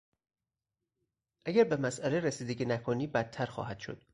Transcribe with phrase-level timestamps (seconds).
[1.45, 4.03] اگر به مسئله رسیدگی نکنی، بدتر خواهد شد.